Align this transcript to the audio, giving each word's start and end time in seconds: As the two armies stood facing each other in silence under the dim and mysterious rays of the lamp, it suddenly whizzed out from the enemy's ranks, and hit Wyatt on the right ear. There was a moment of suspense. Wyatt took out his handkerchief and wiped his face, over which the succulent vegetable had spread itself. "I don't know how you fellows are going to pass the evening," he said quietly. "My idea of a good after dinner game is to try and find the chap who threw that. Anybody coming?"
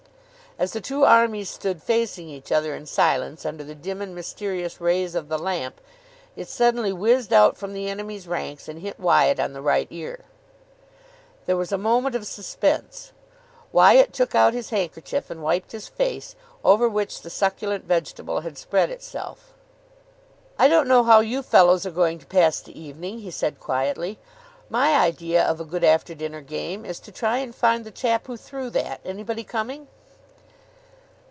As 0.59 0.73
the 0.73 0.81
two 0.81 1.05
armies 1.05 1.49
stood 1.49 1.81
facing 1.81 2.29
each 2.29 2.51
other 2.51 2.75
in 2.75 2.85
silence 2.85 3.47
under 3.47 3.63
the 3.63 3.73
dim 3.73 3.99
and 3.99 4.13
mysterious 4.13 4.79
rays 4.79 5.15
of 5.15 5.27
the 5.27 5.39
lamp, 5.39 5.81
it 6.35 6.47
suddenly 6.49 6.93
whizzed 6.93 7.33
out 7.33 7.57
from 7.57 7.73
the 7.73 7.89
enemy's 7.89 8.27
ranks, 8.27 8.67
and 8.67 8.79
hit 8.79 8.99
Wyatt 8.99 9.39
on 9.39 9.53
the 9.53 9.61
right 9.61 9.87
ear. 9.89 10.25
There 11.47 11.57
was 11.57 11.71
a 11.71 11.79
moment 11.79 12.15
of 12.15 12.27
suspense. 12.27 13.11
Wyatt 13.71 14.13
took 14.13 14.35
out 14.35 14.53
his 14.53 14.69
handkerchief 14.69 15.31
and 15.31 15.41
wiped 15.41 15.71
his 15.71 15.87
face, 15.87 16.35
over 16.63 16.87
which 16.87 17.21
the 17.21 17.31
succulent 17.31 17.85
vegetable 17.85 18.41
had 18.41 18.57
spread 18.57 18.91
itself. 18.91 19.53
"I 20.59 20.67
don't 20.67 20.87
know 20.87 21.03
how 21.03 21.21
you 21.21 21.41
fellows 21.41 21.87
are 21.87 21.91
going 21.91 22.19
to 22.19 22.25
pass 22.27 22.59
the 22.59 22.79
evening," 22.79 23.19
he 23.19 23.31
said 23.31 23.59
quietly. 23.59 24.19
"My 24.69 24.93
idea 24.97 25.43
of 25.43 25.59
a 25.59 25.65
good 25.65 25.85
after 25.85 26.13
dinner 26.13 26.41
game 26.41 26.85
is 26.85 26.99
to 26.99 27.11
try 27.11 27.37
and 27.39 27.55
find 27.55 27.83
the 27.83 27.89
chap 27.89 28.27
who 28.27 28.37
threw 28.37 28.69
that. 28.71 28.99
Anybody 29.03 29.43
coming?" 29.43 29.87